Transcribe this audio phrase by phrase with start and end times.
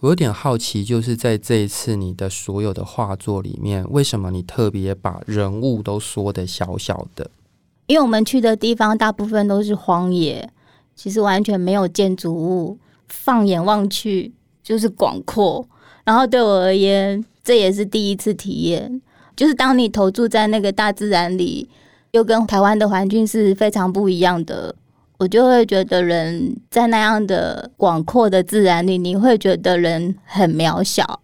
[0.00, 7.30] 我有点好奇，就是在这一次你的所有的画作里面，为什么你特别把人物都缩得小小的？
[7.86, 10.48] 因为我们去的地方大部分都是荒野，
[10.96, 12.78] 其实完全没有建筑物，
[13.08, 14.32] 放眼望去
[14.62, 15.68] 就是广阔。
[16.04, 19.02] 然后对我而言，这也是第一次体验，
[19.36, 21.68] 就是当你投注在那个大自然里，
[22.12, 24.74] 又跟台湾的环境是非常不一样的。
[25.20, 31.20] 我就会觉得人在那样的广阔的自然里，你会觉得人很渺小。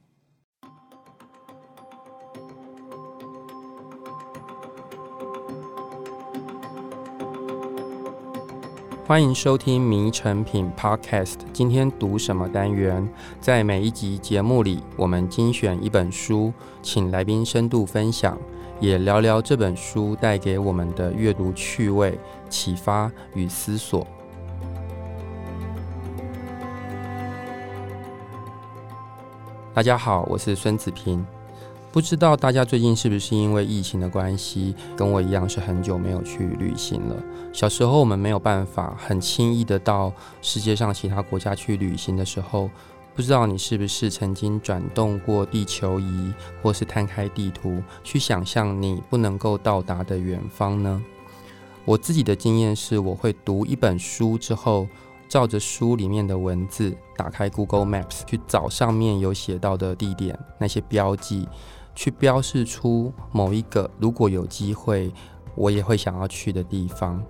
[9.06, 11.32] 欢迎收听《迷成品 Podcast》。
[11.54, 13.08] 今天读什么单元？
[13.40, 18.36] 在每一集节目里，我们精选一本书，请来宾深度分享。
[18.78, 22.18] 也聊聊这本书带给我们的阅读趣味、
[22.50, 24.06] 启发与思索。
[29.72, 31.24] 大家好，我是孙子平。
[31.90, 37.16] 不知道大家最近是不是因为疫情的关系，跟我一样是很久没有去旅行了。
[37.54, 40.12] 小时候我们没有办法很轻易的到
[40.42, 42.68] 世界上其他国家去旅行的时候。
[43.16, 51.02] 不知道你是不是曾经转动过地球仪，或是摊开地图去想象你不能够到达的远方呢？
[51.86, 54.86] 我自己的经验是，我会读一本书之后，
[55.30, 61.48] 照着书里面的文字，打开 Google Maps 去找上面有写到的地点，那些标记，
[61.94, 65.10] 去标示出某一个如果有机会，
[65.54, 67.24] 我也会想要去的地方。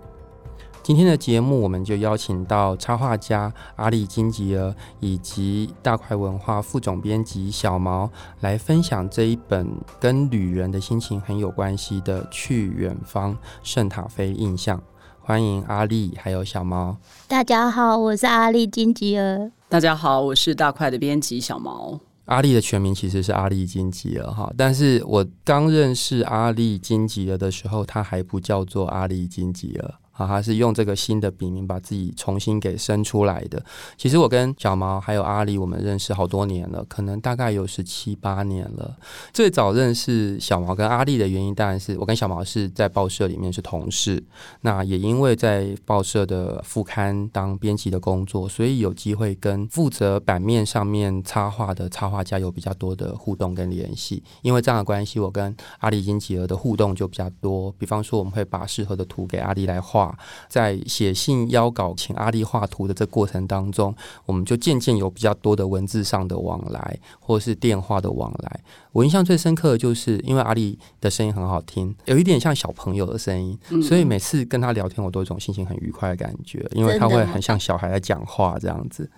[0.86, 14.78] 今天的节目，我们就邀请到插画家阿丽金吉尔以及大块文化副总编辑小毛来分享这一本跟旅人的心情很有关系的《去远方：圣塔菲印象》。
[15.18, 16.96] 欢迎阿丽还有小毛。
[17.26, 19.50] 大家好，我是阿丽金吉尔。
[19.68, 21.98] 大家好，我是大块的编辑小毛。
[22.26, 29.94] 阿丽的全名其实是阿丽金吉尔哈，但是我刚认识阿丽金吉尔的时候，他还不叫做阿丽金吉儿。
[30.16, 33.62] 啊，他是用这个新的笔名把自己重新给生出来的。
[33.98, 38.96] 其实我跟小毛还有阿丽，我们认识好多年了，可能大概有十七八年了。
[39.32, 44.22] 最早认识小毛跟阿丽的原因，当然是我跟小毛是在报社里面是同事。
[44.62, 54.22] 那也因为在报社的副刊当编辑的工作，所以有机会跟负责版面上面插画的插画家有比较多的互动跟联系。
[54.40, 57.70] 因为这样的关系，我跟阿丽金吉儿的互动就比较多。
[57.78, 60.05] 比方说，我们会把适合的图给阿丽来画。
[60.48, 63.94] 在写信邀稿请阿丽画图的这过程当中，
[64.24, 68.60] 我们就渐渐有比较多的文字上的往来，或是电话的往来。
[68.92, 79.10] 我印象最深刻的就是，因为阿丽的声音很好听，有一点像小朋友的声音，所以每次跟他聊天，我都有一种心情很愉快的感觉，因为他会很像小孩在讲话这样子，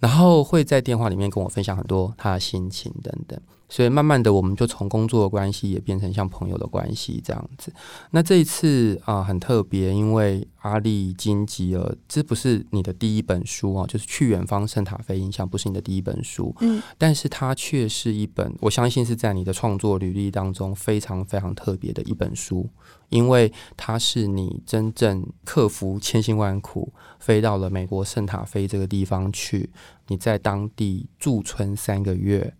[0.00, 3.40] 然后会在电话里面跟我分享很多他的心情等等。
[3.68, 7.72] 所以慢慢的，我们就从工作的关系也变成像朋友的关系这样子。
[8.10, 22.68] 那这一次啊，很特别，因为阿丽金吉尔，这不是你的第一本书啊，就是去远方圣塔菲印象不是你的第一本书，嗯，但是它却是一本，我相信是在你的创作履历当中非常非常特别的一本书，
[23.08, 29.70] 因为它是你真正克服千辛万苦，飞到了美国圣塔菲这个地方去，
[30.06, 32.54] 你在当地驻村三个月。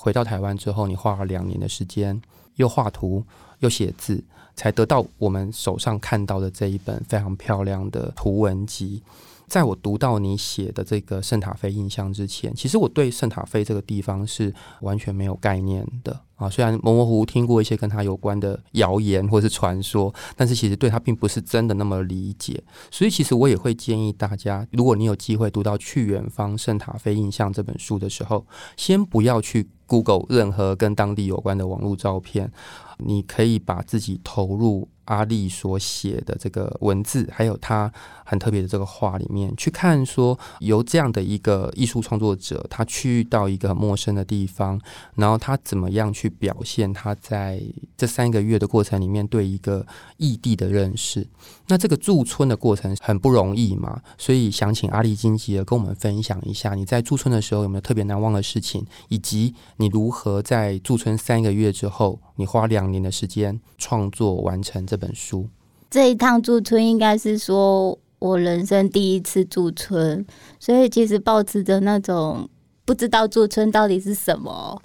[0.00, 2.22] 回到台湾之后，你花了两年的时间，
[2.54, 3.24] 又画图
[3.58, 4.22] 又写字，
[4.54, 9.02] 才得到我们手上看到的这一本非常漂亮的图文集。
[9.48, 16.48] 在我读到你写的这个圣塔菲印象之前，其实我对圣塔菲这个地方是完全没有概念的啊。
[16.48, 22.62] 虽然模模糊糊听过一些跟他有关的谣言或是传说，但是其实对他并不是真的那么理解。
[22.90, 32.52] 所以，其实我也会建议大家，如果你有机会读到《去远方：圣塔菲印象》这本书的时候，先不要去 Google 任何跟当地有关的网络照片，
[32.98, 34.88] 你可以把自己投入。
[35.08, 37.90] 阿丽所写的这个文字，还有他
[38.26, 44.78] 很特别的这个画里面，去看说由这样的一个艺术创作者，他去到一个陌生的地方，
[45.14, 47.58] 然后他怎么样去表现他在
[47.96, 49.86] 这三个月的过程里面对一个
[50.18, 51.26] 异地的认识。
[51.68, 65.48] 那这个驻村的过程很不容易嘛，所以想请阿丽金吉儿跟我们分享一下，你在驻村的时候有没有特别难忘的事情，以及你如何在驻村三个月之后，你花两年的时间创作完成这本书。
[65.90, 70.26] 这一趟驻村应该是说我人生第一次驻村，
[70.58, 72.48] 所以其实抱持着那种
[72.84, 74.82] 不知道驻村到底是什么，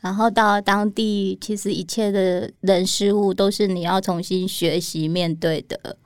[0.00, 5.96] 然后到当地，其实一切的人事物都是你要重新学习面对的。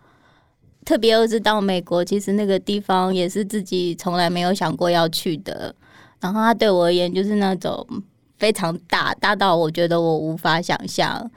[0.85, 5.75] 特别又是到美国，其实那个地方也是自己从来没有想过要去的。
[6.19, 7.87] 然后它对我而言就是那种
[8.40, 11.31] 非常大，大到我觉得我无法想象。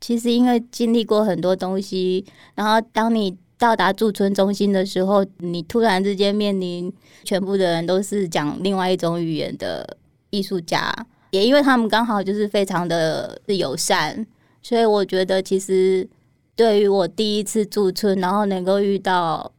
[0.00, 2.24] 其实因为经历过很多东西，
[2.54, 6.90] 然后当你到达驻村中心的时候，你突然之间面临
[7.24, 9.98] 全部的人都是讲另外一种语言的
[10.30, 10.94] 艺术家，
[11.32, 14.24] 也因为他们刚好就是非常的友善，
[14.62, 16.08] 所以我觉得其实
[16.54, 19.50] 对于我第一次驻村，然后能够遇到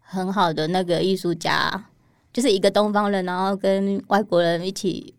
[0.00, 1.84] 很好的那个艺术家，
[2.32, 5.14] 就是一个东方人，然后跟外国人一起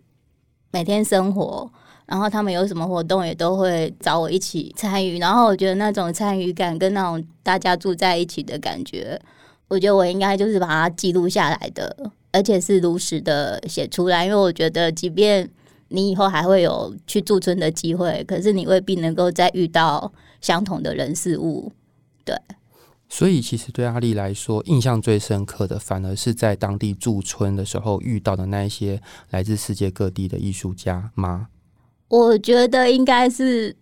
[0.72, 1.70] 每天生活。
[2.06, 9.22] 然后他们有什么活动也都会找我一起参与，然后我觉得那种参与感跟那种大家住在一起的感觉，
[9.68, 11.94] 我觉得我应该就是把它记录下来的，
[12.32, 15.50] 而且是如实的写出来，因为我觉得即便
[15.90, 20.10] 你以后还会有去驻村的机会，可是你未必能够再遇到
[20.40, 21.70] 相同的人事物，
[22.24, 22.34] 对。
[23.10, 31.48] 所以其实对阿丽来说，印象最深刻的反而是在当地驻村的时候遇到的那一些来自世界各地的艺术家吗？
[32.10, 33.76] 我觉得应该是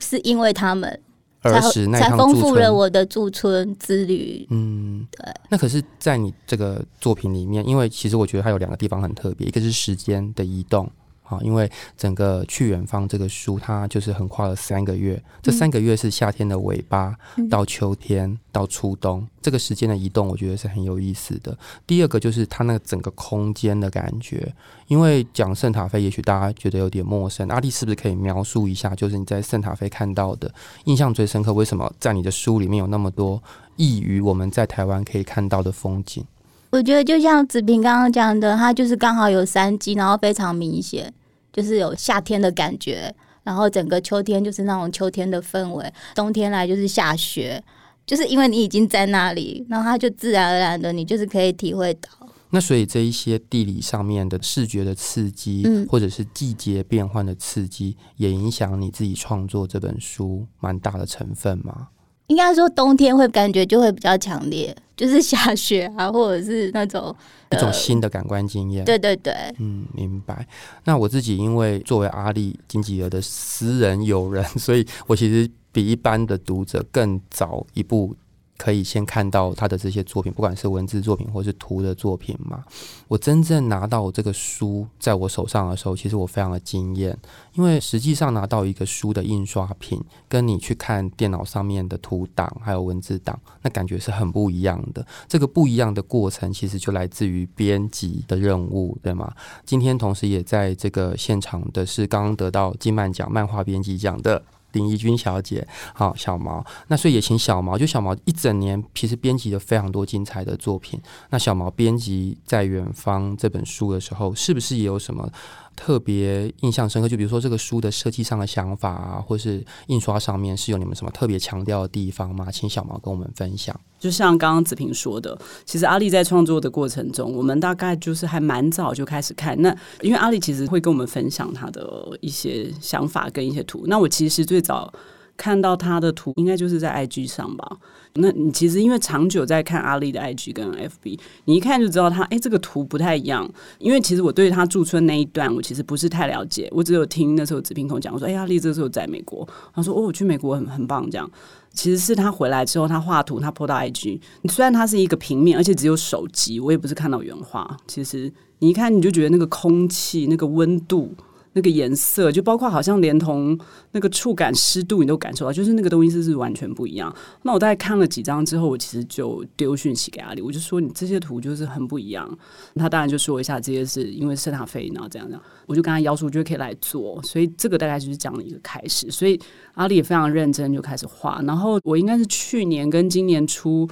[0.00, 1.00] 是因为他们
[1.42, 1.60] 才
[1.98, 4.46] 才丰富了我的驻村之旅。
[4.50, 5.32] 嗯，对。
[5.48, 10.90] 那可是，在你这个作品里面，因为其实我觉得它有两个地方很特别，一个是时间的移动。
[11.28, 15.20] 好，因为整个去远方这个书，它就是横跨了三个月。
[15.42, 17.16] 这三个月是夏天的尾巴
[17.50, 21.58] 到秋天到初冬，这个时间的移动，我觉得是很有意思的。
[21.84, 24.54] 第二个就是它那个整个空间的感觉，
[24.86, 27.48] 因为讲圣塔菲，也许大家觉得有点陌生。
[27.48, 30.48] 阿丽是不是可以描述一下，就是你在圣塔菲看到的
[30.84, 31.52] 印象最深刻？
[31.52, 33.42] 为什么在你的书里面有那么多
[33.74, 36.24] 异于我们在台湾可以看到的风景？
[36.70, 41.14] 我觉得就像子平刚刚讲的，它就是刚好有三季，然后非常明显，
[41.56, 43.10] 就是有夏天的感觉，
[43.42, 47.64] 然后整个秋天就是那种秋天的氛围，冬天来就是下雪，
[48.04, 52.10] 就是因为你已经在那里，然后它就自然而然的，你就是可以体会到。
[52.50, 61.88] 那所以这一些地理上面的视觉的刺激，嗯，或者是季节变换的刺激，也影响你自己创作这本书蛮大的成分吗？
[62.28, 67.14] 应该说冬天会感觉就会比较强烈，就是下雪啊，或者是那种
[67.52, 68.84] 一种新的感官经验。
[68.84, 70.46] 对对对，嗯，明白。
[70.84, 78.14] 那我自己因为作为阿力金吉尔的私人友人， 所以我其实比一般的读者更早一步。
[78.56, 82.64] 可以先看到他的这些作品，不管是文字作品或是图的作品嘛。
[83.08, 87.16] 我真正拿到这个书在我手上的时候，其实我非常的惊艳，
[87.54, 95.06] 因为实际上拿到一个书的印刷品，跟你去看电脑上面的图档还有文字档，那感觉是很不一样的。
[95.28, 99.32] 这个不一样的过程，其实就来自于编辑的任务，对吗？
[99.64, 104.42] 今天同时也在这个现场的是刚刚得到金漫奖漫画编辑奖的。
[104.76, 111.00] 林怡君小姐，好，小毛，那所以也请小毛，就小毛一整年其实编辑了非常多精彩的作品。
[111.30, 115.28] 那小毛编辑在远方这本书的时候，是不是也有什么
[115.76, 117.08] 特别印象深刻？
[117.08, 122.50] 就比如说这个书的设计上的想法啊，或是印刷上面是有你们什么特别强调的地方吗？
[122.50, 123.78] 请小毛跟我们分享。
[123.98, 129.60] 就像刚刚子平说的，其实阿丽在创作的过程中，我们大概就是还蛮早就开始看。
[129.60, 131.86] 那因为阿丽其实会跟我们分享她的
[132.20, 133.84] 一些想法跟一些图。
[133.86, 134.92] 那我其实最早
[135.36, 137.76] 看到他的图，应该就是在 IG 上吧。
[138.14, 143.46] 那你其实因为长久在看阿丽的 IG 跟 FB，你一看就知道他，哎，这个图不太一样。
[143.78, 151.30] 因为其实我对他驻村那一段，我其实不是太了解，我只有听那时候子平跟我讲，我说，哎，阿丽这时候在美国，他说，哦，我去美国很很棒，这样。
[151.74, 154.18] 其实是他回来之后，他画图，他 po 到 IG。
[154.48, 157.76] 虽然他是一个平面，而且只有手机，我也不是看到原画。
[157.86, 161.12] 其实你一看，你就觉得那个空气、那个温度。
[161.56, 163.58] 那个颜色，就包括好像连同
[163.92, 167.12] 那个触感、湿度，你都感受到，就是那个东西是是完全不一样。
[167.44, 172.30] 那我大概看了几张之后，我其实就丢讯息给阿丽，我就说你这些图就是很不一样。
[172.74, 177.18] 他当然就说一下这些是因为圣塔菲，然后这样这样，我就跟他要求，我觉得可以来做。
[177.22, 179.10] 所以这个大概就是这样的一个开始。
[179.10, 179.40] 所以
[179.72, 181.40] 阿丽也非常认真，就开始画。
[181.46, 183.88] 然后我应该是去年跟今年初，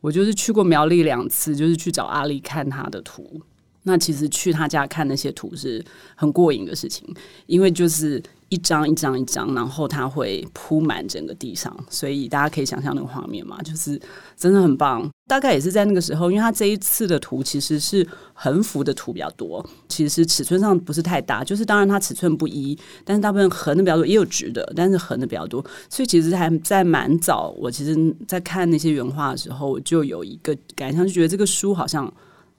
[0.00, 3.42] 我就是去过苗栗两次，就是去找阿丽看他的图。
[3.88, 7.08] 那其实去他家看那些图是很过瘾的事情，
[7.46, 13.98] 因为就是一张一张一张，然后他会铺满整个地上，所以大家可以想象那个画面嘛，就是
[14.36, 15.08] 真的很棒。
[15.26, 27.54] 大概也是在那个时候，因为他这一次的图其实是横幅的图比较多，其实尺寸上不是太大，就是当然它尺寸不一，但是大部分横的比较多，也有直的，但是横的比较多，所以其实还在蛮早。
[27.58, 27.94] 我其实，
[28.26, 32.12] 在看那些原画的时候，我就有一个感想，就觉得这个书好像。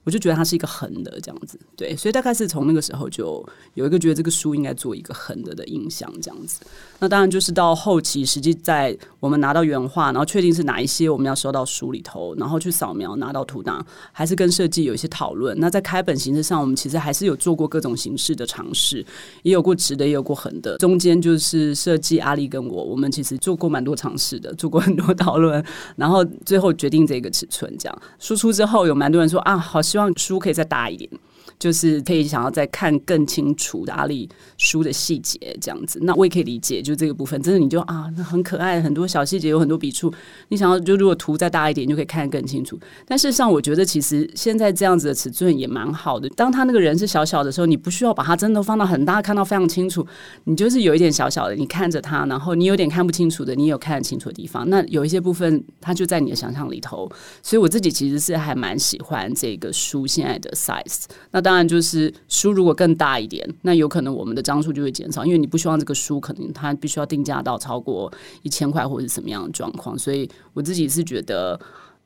[0.09, 6.61] 我就觉得它是一个横的这样子，对，所以大概是从那个时候就有一个觉得这个书应该做一个横的的印象这样子。
[6.97, 15.55] 那当然就是到后期，实际在我们拿到原画，然后确定是哪一些我们要收到书里头，然后去扫描拿到图档，还是跟设计有一些讨论。
[15.59, 19.05] 那在开本形式上，我们其实还是有做过各种形式的尝试，
[19.43, 20.75] 也有过直的，也有过横的。
[20.79, 25.63] 中间就是设计阿丽跟我，我们其实做过蛮多尝试的，做过很多 讨论，
[25.95, 27.69] 然后最后决定这个尺寸。
[27.77, 31.09] 这样输出之后，有蛮多人说啊，好希望希望书可以再大一点。
[31.57, 40.13] 就是可以想要再看更清楚的阿里书的细节这样子，那我也可以理解，就这个部分真的你就啊，那很可爱，很多小细节有很多笔触，
[40.49, 42.79] 你想要就如果图再大一点，就可以看得更清楚。
[43.07, 46.27] 但事实上，我觉得其实现在这样子的尺寸也蛮好的。
[46.29, 50.05] 当他那个人是小小的时候，你不需要把它真的放到很大，看到非常清楚。
[50.43, 54.69] 你就是有一点小小的，你看着他，然后你有点看不清楚的，你有看得清楚的地方。
[54.69, 57.09] 那有一些部分，它就在你的想象里头。
[57.41, 61.03] 所以我自己其实是还蛮喜欢这个书现在的 size。
[61.31, 69.97] 那当然，就是书如果更大一点，那有可能我们的张数就会减少，因为你不希望这个书可能它必须要定价到超过一千块或者是什么样的状况。
[69.97, 71.59] 所以我自己是觉得，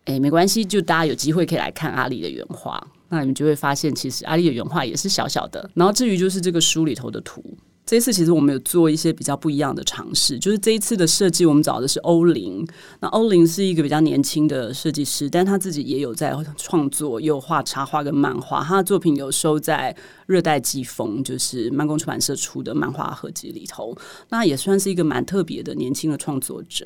[0.06, 5.70] 哎，没关系，就大家有机会可以来看阿里的原画，那你们就会发现，其实阿里的原画也是小小的。
[5.74, 7.44] 然后至于就是这个书里头的图。
[7.86, 12.66] 这一次其实我们有做一些比较不一样的尝试，就是这一次的设计，我们找的是欧林。
[13.02, 18.63] 那欧林是一个比较年轻的设计师，但他自己也有在创作，有画插画跟漫画。
[18.63, 19.94] 他的作品有收在
[20.25, 23.96] 《热带季风》，就是慢工出版社出的漫画合集里头。
[24.30, 26.86] 那也算是一个蛮特别的年轻的创作者。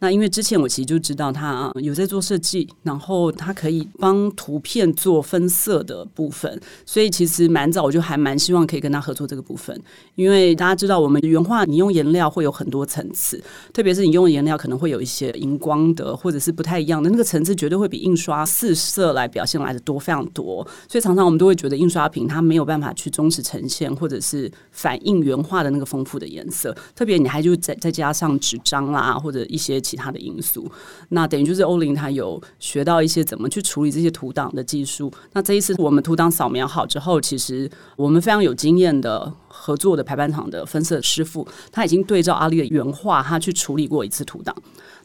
[0.00, 9.80] 那因为之前我其实就知道他有在做设计，然后他可以帮图片做分色的部分，所以其实蛮早我就还蛮希望可以跟他合作这个部分，
[10.14, 10.48] 因为。
[10.58, 13.40] 大家知道，我们原画你用颜料会有很多层次，
[13.72, 20.66] 特别是你用颜料可能会有一些荧光的，或者是不太一样的那个层次，绝对会比印刷四色来表现来的多非常多。
[20.88, 26.76] 所以常常我们都会觉得印刷品它没有办法去忠实呈现，或者是反映原画的那个丰富的颜色。
[26.94, 30.70] 特别你还就再再加上纸张啦，或者一些其他的因素，
[31.10, 35.12] 那等于就是欧林他有学到一些怎么去处理这些图档的技术。
[35.32, 39.32] 那这一次我们图档扫描好之后，其实我们非常有经验的。
[39.58, 44.54] 合作的排版厂的分色师傅，他已经对照阿丽的原画，他去处理过一次图档。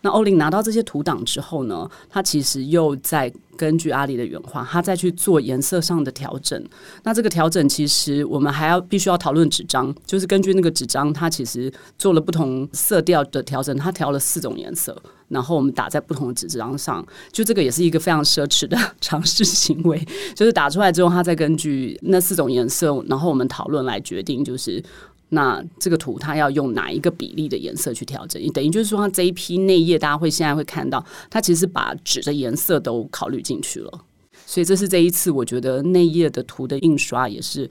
[0.01, 6.61] 那欧林拿到这些图档之后呢，他其实又在根据阿丽的原画，他再去做颜色上的调整。
[7.03, 17.05] 那这个调整其实我们还要必须要讨论纸张，就是根据那个纸张，他其实做了不同色调的调整，他调了四种颜色，然后我们打在不同的纸张上。
[17.31, 24.83] 就这个也是一个非常奢侈的 尝试行为，就是打出来之后，他再根据那四种颜色，然后我们讨论来决定，就是。
[25.29, 28.39] 那这个图它要用哪一个比例的颜色去调整？
[28.49, 33.91] 等于就是说，它这一批内页大家会现在会看到，它其实把纸的颜色都考虑进去了。
[34.45, 37.67] 所以这是这一次我觉得内页的图的印刷也是，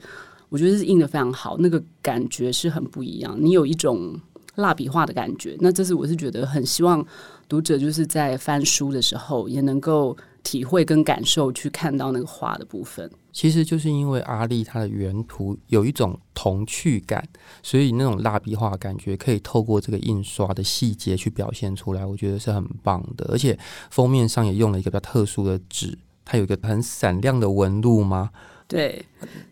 [0.49, 3.37] 我觉得是印得非常好，那个感觉是很不一样。
[3.39, 4.19] 你有一种
[4.55, 5.55] 蜡笔画的感觉。
[5.59, 7.05] 那这是我是觉得很希望
[7.47, 13.09] 读者就是在翻书的时候也能够体会跟感受去看到那个画的部分。
[13.31, 17.27] 其实就是因为阿丽她的原图有一种童趣感，
[17.63, 23.25] 所以那种蜡笔画感觉可以透过这个印刷的细节去表现出来，我觉得是很棒的。
[23.31, 23.57] 而且
[23.89, 28.29] 封面上也用了一个比较特殊的纸，它有一个很闪亮的纹路吗？
[28.67, 29.05] 对，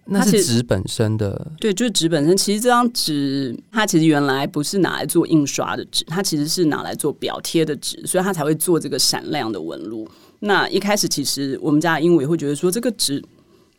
[0.06, 1.52] 那是纸本身的。
[1.60, 2.36] 对，就是纸本身。
[2.36, 10.10] 其实这张纸它其实原来不是拿来做印刷的纸，它其实是拿来做表贴的纸，所以它才会做这个闪亮的纹路。
[10.40, 13.24] 那一开始其实我们家的鹦鹉也会觉得说这个纸。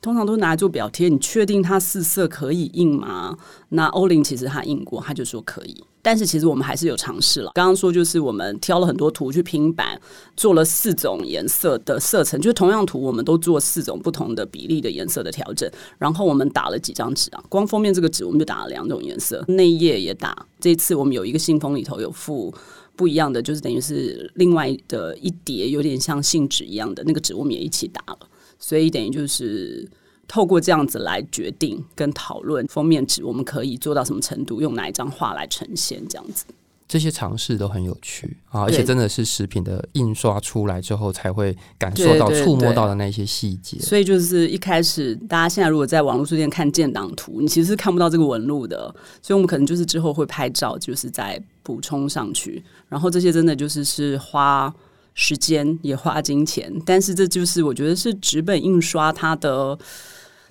[0.03, 3.39] 通常都拿来做表贴，你确定它四色可以印吗？
[3.69, 5.83] 那欧林其实他印过，他就说可以。
[6.05, 7.53] 但是其实我们还是有尝试了。
[7.55, 9.97] 刚刚说就是我们挑了很多图去拼版，
[10.37, 15.71] 做了四种颜色的色层，就是同样图我们都做四种不同的比例的颜色的调整。
[15.99, 20.37] 然后我们打了几张纸啊，光封面这个纸我们就打了两种颜色，内页也打。
[20.59, 22.53] 这次我们有一个信封里头有附
[22.97, 28.19] 不一样的，就是等于是另外的一叠有点像信纸一样的那个纸，我们也一起打了。
[28.63, 29.87] 所以等于就是
[30.29, 36.45] 透过这样子来决定跟讨论封面纸，我们可以做到什么程度，用哪一张画来呈现这样子。
[36.89, 43.79] 这些尝试都很有趣啊，而且真的是食品的印刷出来之后才会感受到、触摸到的那些细节。
[43.79, 48.95] 所以就是一开始，大家现在如果在网络书店看建档图，你其实是看不到这个纹路的。
[49.21, 52.63] 所以我们可能就是之后会拍照，就是再补充上去。
[52.89, 54.73] 然后这些真的就是是花。
[55.15, 59.79] 时间也花金钱，但是这就是我觉得是纸本印刷它的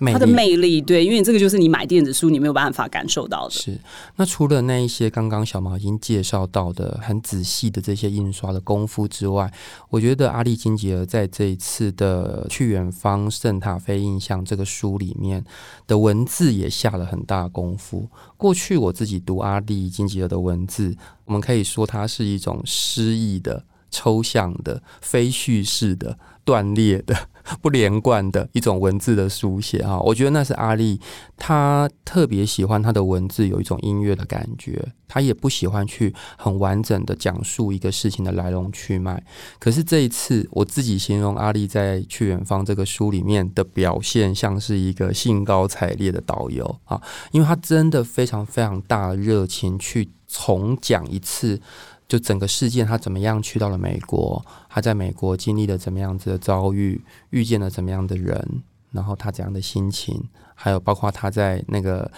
[0.06, 3.50] 它的魅力，对，因为这个就是你买电子书你没有办法感受到的。
[3.54, 3.78] 是，
[4.16, 9.52] 那除了那一些刚刚小毛已经介绍到的很仔细的这些印刷的功夫之外，
[9.90, 15.44] 我觉得阿力金吉尔在这一次的《去远方圣塔菲印象》这个书里面
[15.86, 18.08] 的文字也下了很大功夫。
[18.36, 27.14] 过去我自己读阿力金吉尔的文字，我们可以说它是一种诗意的、抽象的、非叙事的、断裂的。
[27.60, 31.00] 不连贯的一种文字的书写啊，我觉得那是阿力，
[31.36, 39.20] 他特别喜欢他的文字有一种音乐的感觉，他也不喜欢去很完整的讲述一个事情的来龙去脉。
[39.58, 51.60] 可是这一次，我自己形容阿力在《去远方》这个书里面的表现，像是一个兴高采烈的导游啊，因为他真的非常非常大的热情去重讲一次。
[52.08, 54.44] 就整个事件，他怎么样去到了美国？
[54.68, 57.02] 他在美国经历了怎么样子的遭遇？
[57.30, 58.62] 遇见了怎么样的人？
[58.90, 60.22] 然后他怎样的心情？
[60.54, 62.10] 还有包括他在那个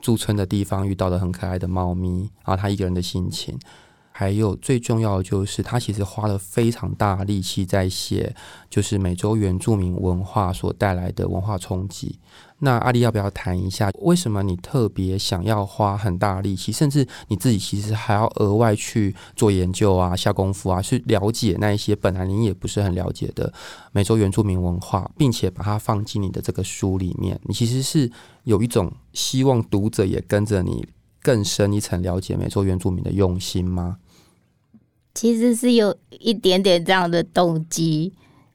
[0.00, 3.58] 驻村的地方遇到的很可爱的猫咪，然后他一个人的心情。
[4.14, 8.34] 还有最重要的就是，他其实花了非常大力气在写，
[8.68, 12.18] 就是美洲原住民文化所带来的文化冲击。
[12.64, 23.52] 那阿力要不要谈一下，为什么你特别想要花很大力气，甚至你自己其实还要额外去做研究啊、下功夫啊，去了解那一些本来你也不是很了解的
[23.90, 27.38] 美洲原住民文化，并且把它放进你的这个书里面？
[27.42, 28.08] 你其实是
[28.44, 30.86] 有一种希望读者也跟着你
[31.20, 33.96] 更深一层了解美洲原住民的用心吗？
[35.14, 38.12] 其实是有一点点这样的动机，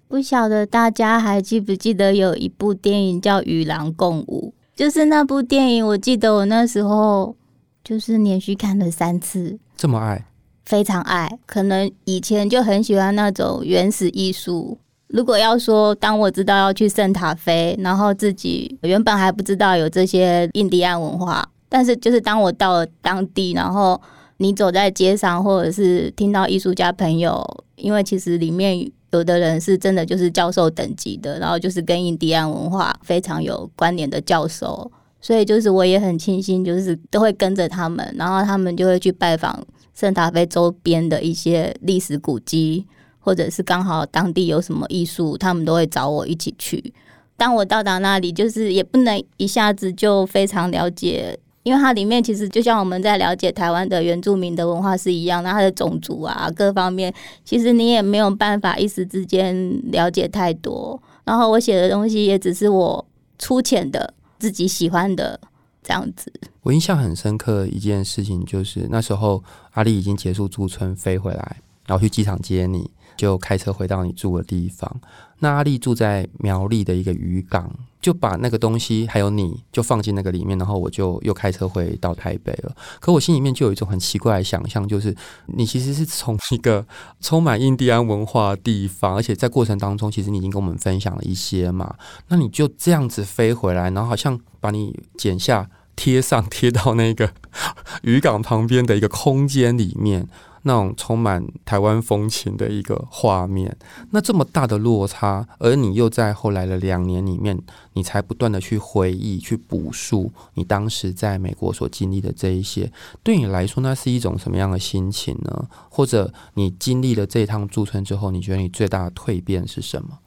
[0.07, 7.35] 不晓得大家还记不记得有一部电影叫《与狼共舞》，就是那部电影，我记得我那时候
[7.83, 10.25] 就是连续看了三次，这么爱，
[10.65, 11.29] 非常爱。
[11.45, 14.77] 可能以前就很喜欢那种原始艺术。
[15.07, 24.01] 如果要说，当我知道要去圣塔菲，然后自己原本还不知道有这些印第安文化，但是就是当我到了当地，然后。
[24.37, 27.43] 你走在街上，或者是听到艺术家朋友，
[27.75, 42.85] 因为其实里面有的人是真的就是教授等级的，然后就是跟印第安文化非常有关联的教授，所以就是我也很庆幸，就是都会跟着他们，然后他们就会去拜访圣塔菲周边的一些历史古迹，
[43.19, 46.93] 或者是刚好当地有什么艺术，他们都会找我一起去。
[47.35, 51.39] 当我到达那里，就是也不能一下子就非常了解。
[51.67, 59.53] 因为它里面其实就像我们在了解台湾的原住民的文化是一样，那它的种族啊各方面，其实你也没有办法一时之间
[59.91, 60.97] 了解太多。
[61.25, 63.05] 然后我写的东西也只是我
[63.37, 65.37] 粗浅的自己喜欢的
[65.83, 66.31] 这样子。
[66.61, 75.01] 我印象很深刻一件事情就是那时候阿丽已经结束驻村飞回来，然后去机场接你，就开车回到你住的地方。
[75.39, 77.69] 那阿丽住在苗栗的一个渔港，
[78.01, 82.75] 就把那个东西还有你就放进那个里面，然后我就又开车回到台北了。
[82.99, 85.15] 可我心里面就有一种很奇怪的想象，就是
[85.47, 86.85] 你其实是从一个
[87.19, 91.95] 充满印第安文化的地方，而且在过程当中，其实你已经跟我们分享了一些嘛。
[92.27, 97.31] 那你就这样子飞回来，然后好像把你剪下贴上贴到那个
[98.03, 100.27] 渔港旁边的一个空间里面。
[100.63, 103.75] 那种充满台湾风情的一个画面，
[104.11, 107.57] 那这么大的落差，而你又在后来的两年里面，
[107.93, 112.91] 你才不断的去回忆、去补述你当时在美国所经历的这一些，
[113.23, 115.67] 对你来说，那是一种什么样的心情呢？
[115.89, 120.19] 或者你经历了这一趟驻村之后，你觉得你最大的蜕变是什么？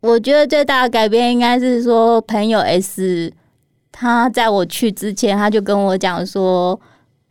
[0.00, 3.32] 我觉得最大的改变应该是说，朋友 S
[3.90, 6.80] 他在我去之前，他就跟我讲说，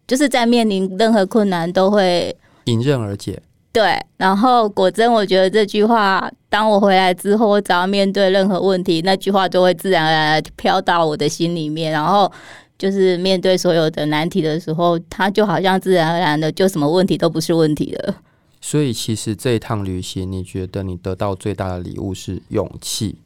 [0.05, 2.35] 就是在面临任何困难都会。
[2.67, 3.99] 迎刃而解，对。
[4.17, 11.91] 然后果真，我觉得这句话，当我回来之后，我只要面对任何问题，那句话就会自然而然飘到我的心里面。
[11.91, 12.31] 然后
[12.77, 18.15] 就是面对所有的难题的时候，它就好像自然而然的，就什么问题都不是问题了。
[18.59, 23.17] 所以，其实这一趟旅行，你觉得你得到最大的礼物是勇气？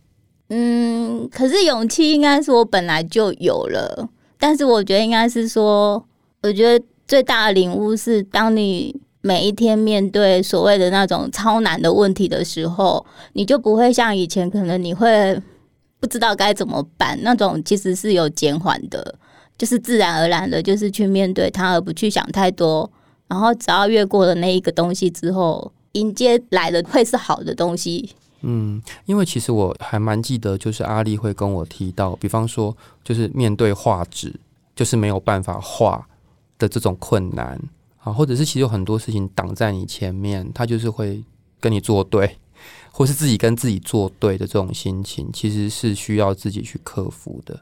[0.49, 6.05] 嗯，可是勇气应该是我本来就有了，但是我觉得应该是说，
[6.43, 8.93] 我觉得最大的领悟是当你。
[9.21, 15.39] 每一天面对所谓的那种超难的问题的时候，你就不会像以前，可能你会
[15.99, 17.17] 不知道该怎么办。
[17.21, 19.15] 那种其实是有减缓的，
[19.57, 22.89] 就是自然而然的，就是去面对它，而不去想太多。
[23.27, 28.09] 然后只要越过了那一个东西之后，迎接来的会是好的东西。
[28.41, 34.33] 嗯，因为其实我还蛮记得，就是阿力会跟我提到，比方说，就是面对画纸，
[34.75, 36.07] 就是没有办法画
[36.57, 37.61] 的这种困难。
[38.03, 41.23] 啊，或者是其实有很多事情挡在你前面，他就是会
[41.59, 42.37] 跟你作对，
[42.91, 47.59] 或是自己跟自己作对的这种心情，其实是需要自己去克服的。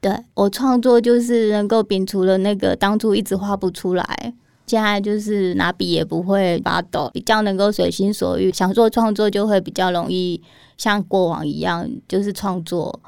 [0.00, 4.34] 对，我创作就是能够摒除了那个当初一直画不出来，
[4.66, 10.40] 现在就是拿笔也不会发抖，比较能够随心所欲，想做创作就会比较容易
[10.78, 12.98] 像过往一样，就是创作。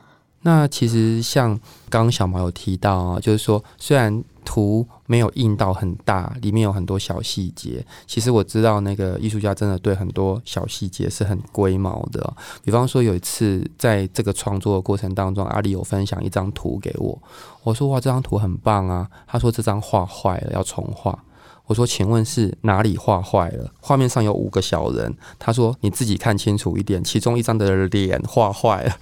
[0.47, 7.83] 那其实像刚刚小毛有提到啊，就是说虽然图没有印到很大，里面有很多小细节。
[8.07, 12.31] 其实我知道那个艺术家真的对很多小细节是很龟毛的。
[12.63, 17.19] 比方说有一次在这个创作的过程当中，阿里有分享一张图给我，
[17.63, 19.09] 我说哇，这张图很棒啊。
[19.27, 21.19] 他说这张画坏了，要重画。
[21.65, 23.73] 我说请问是哪里画坏了？
[23.81, 25.17] 画面上有五个小人。
[25.39, 28.95] 他说你自己看清楚一点，其中一张的脸画坏了。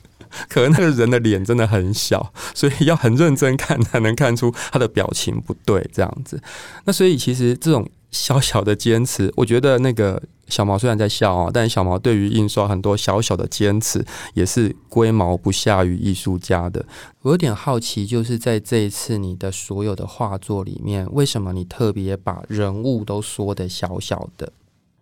[0.49, 6.41] 可能那个人的脸真的很小，所以要很认真看才能看出他的表情不对，这样子。
[6.85, 16.85] 那所以其实这种小小的坚持，我觉得那个小毛虽然在笑啊，但小毛对于印刷很多小小的坚持也是龟毛不下于艺术家的。
[17.23, 24.53] 我有点好奇，就是在这一次你的所有的画作里面，为什么你特别把人物都缩得小小的？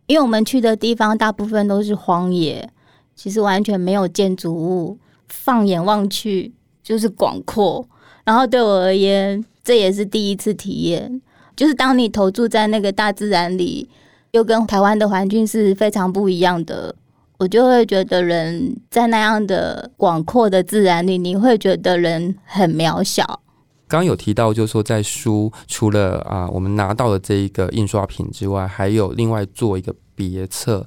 [0.07, 2.71] 因为我们去的地方大部分都是荒野，
[3.17, 4.99] 其实完全没有建筑物。
[5.31, 7.89] 放眼望去就是广阔，
[8.25, 11.23] 然后对我而言，这也是第一次体验。
[11.57, 13.89] 就是当你投注在那个大自然里，
[14.33, 16.95] 又跟台湾的环境是非常不一样的，
[17.39, 23.41] 我就会觉得人在那样的广阔的自然里，你会觉得人很渺小。
[23.87, 30.87] 刚有提到，就是说在书除了啊，我们拿到的这一个印刷品之外，还有另外做一个别册。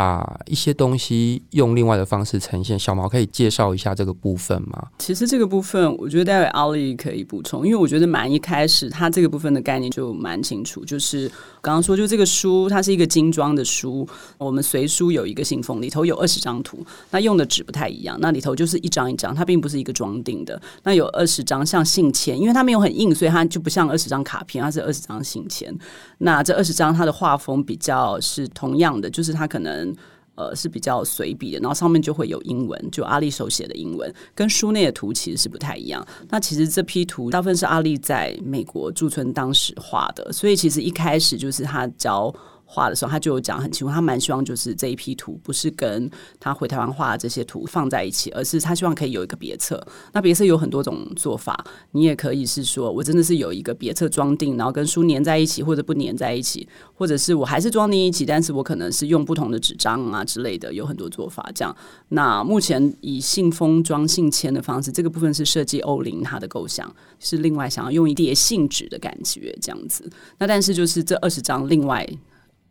[0.00, 4.88] 把一些东西用另外的方式呈现，小毛可以介绍一下这个部分吗？
[4.98, 11.30] 其实这个部分，我觉得待会阿力可以补充，因为我觉得蛮一开始他这个部分的概念就蛮清楚，就是
[11.62, 25.76] 刚刚说，就这个书它是一个精装的书，我们随书有一个信封，里头有二十张图，那用的纸不太一样，那里头就是一张一张，它并不是一个装订的，那有二十张像信签，因为它没有很硬，所以它就不像二十张卡片，它是二十张信签。
[26.18, 29.94] 那这二十张它的画风比较是同样的，就是它可能。
[30.40, 36.06] 呃，是比较随笔的，然后上面就会有英文，就阿力手写的英文，跟书内的图其实是不太一样。
[36.30, 42.34] 那其实这批图大部分是阿力在美国驻村当时画的，所以其实一开始就是他教。
[42.72, 49.84] 画的时候，他就有讲很清楚，他蛮希望就是这一批图不是跟他回台湾画的这些图放在一起，而是他希望可以有一个别册。
[50.12, 61.44] 那别册有很多种做法，你也可以是说我真的是有一个别册装订，然后跟书粘在一起，或者不粘在一起，或者是我还是装订一起，但是我可能是用不同的纸张啊之类的，有很多做法。
[61.52, 61.76] 这样，
[62.10, 70.08] 那目前以信封装信签的方式，这个部分是设计欧林他的构想，是另外想要用一叠信纸的感觉这样子。
[70.38, 72.06] 那但是就是这二十张另外。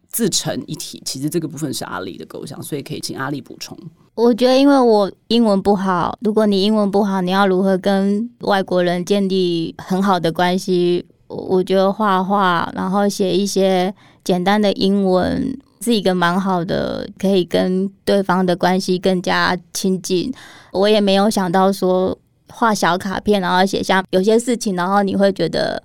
[0.09, 3.77] 自成一体，其实这个部分是阿力的构想，所以可以请阿力补充。
[4.15, 11.05] 我觉得，因为我英文不好，如果你英文不好，你要如何跟外国人建立很好的关系？
[11.27, 13.93] 我觉得画画，然后写一些
[14.23, 20.33] 简单的英文，是一个蛮好的，可以跟对方的关系更加亲近。
[20.73, 22.17] 我也没有想到说
[22.49, 25.81] 画小卡片，然后写下有些事情，然后你会觉得。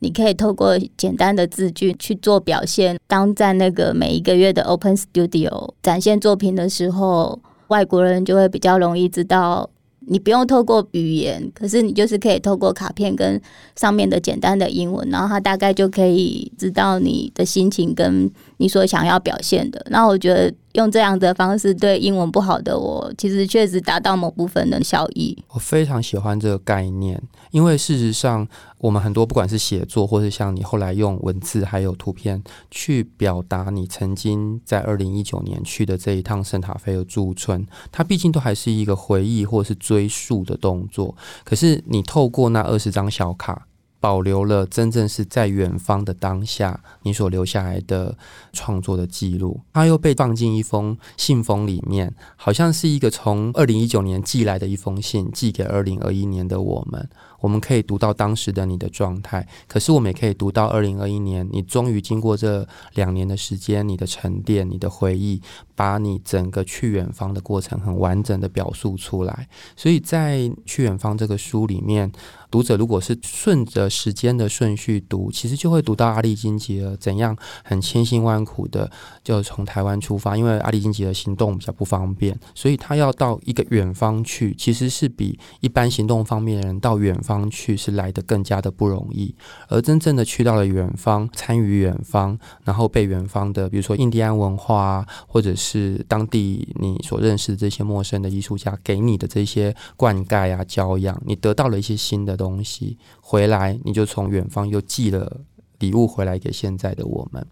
[0.00, 2.98] 你可以透过简单的字句去做表现。
[3.06, 9.68] 当在那个每一个月的 Open Studio 展现作品的时候，外国人就会比较容易知道。
[10.10, 13.38] 你不用透过语言，可是你就是可以透过卡片跟
[13.76, 19.84] 上面的简单的英文，然后他大概就可以知道你的心情跟你所想要表现的。
[19.90, 20.52] 那我觉得。
[20.72, 25.36] 用这样的方式对英文不好的我，其实确实达到某部分的效益。
[25.48, 28.46] 我非常喜欢这个概念，因为事实上，
[28.78, 41.16] 我们很多不管是写作，或是像你后来用文字还有图片去表达你曾经在二零一九年去的这一趟圣塔菲的驻村，它毕竟都还是一个回忆或是追溯的动作。
[41.44, 43.67] 可是你透过那二十张小卡。
[44.00, 48.16] 保留了真正是在远方的当下，你所留下来的
[48.52, 57.08] 创作的记录，它又被放进一封信封里面，好像是一个从二零一九年寄来的一封信，寄给二零二一年的我们。
[57.40, 65.40] 我们可以读到当时的你的状态，可是我们也可以读到二零二一年，你终于经过这两年的时间，你的沉淀，你的回忆，
[65.74, 69.48] 把你整个去远方的过程很完整的表述出来。
[69.76, 72.10] 所以在去远方这个书里面，
[72.50, 78.90] 读者如果是顺着时间的顺序读，其实就会读到阿力金吉尔怎样很千辛万苦的
[79.22, 89.34] 就从台湾出发，因为阿力金吉尔行动比较不方便，所以他要到一个远方去，其实是比一般行动方面的人到远方去是来得更加的不容易。
[89.68, 105.42] 而真正的去到了远方，参与远方，然后被远方的，比如说印第安文化啊，或者是当地你所认识的这些陌生的艺术家给你的这些灌溉啊、教养，你得到了一些新的东西回来，你就从远方又寄了
[105.80, 107.46] 礼物回来给现在的我们。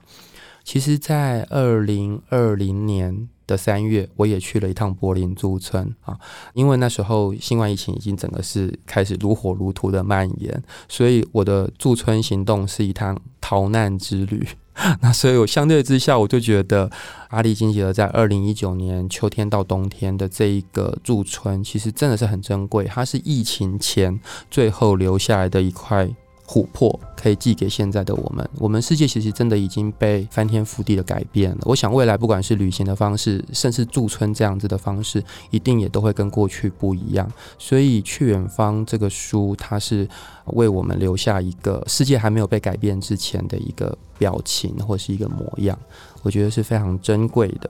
[0.64, 6.18] 其实，在二零二零年的三月，我也去了一趟柏林驻村啊，
[6.54, 14.46] 因为那时候新冠疫情已经整个是开始如火如荼的蔓延，所以我的驻村行动是一趟逃难之旅。
[15.00, 16.90] 那所以我相对之下，我就觉得
[17.28, 26.06] 阿里金吉尔在二零一九年秋天到冬天的这一个驻村，其实真的是很珍贵，它是疫情前最后留下来的一块。
[26.46, 31.58] 琥珀可以寄给现在的我们，我们世界其实真的已经被翻天覆地的改变了。
[31.62, 37.30] 我想未来不管是旅行的方式，甚至驻村这样子的方式，一定也都会跟过去不一样。
[37.58, 40.08] 所以去远方这个书，它是
[40.46, 45.76] 为我们留下一个世界还没有被改变之前的一个表情或是一个模样，
[46.22, 47.68] 我觉得是非常珍贵的。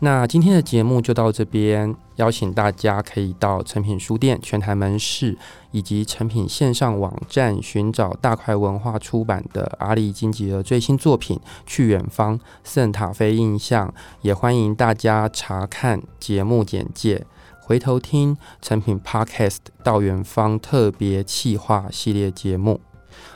[0.00, 5.36] 那今天的节目就到这边，邀请大家可以到诚品书店全台门市
[5.70, 13.88] 以及诚品线上网站寻找大块文化出版的阿里金吉的最新作品《去远方：圣塔菲印象》，
[14.22, 17.26] 也欢迎大家查看节目简介，
[17.60, 22.80] 回头听诚品 Podcast 到远方特别企划系列节目。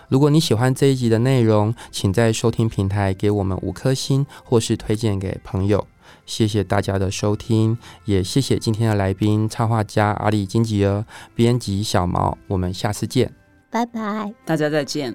[0.08, 5.86] 如果你喜欢这一集的内容，请在收听平台给我们五颗星，或是推荐给朋友。
[6.26, 13.32] 谢谢大家的收听，也谢谢今天的来宾插画家阿里金吉尔，编辑小毛，我们下次见，
[13.70, 15.14] 拜拜，大家再见。